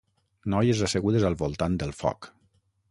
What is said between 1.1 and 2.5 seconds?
al voltant del foc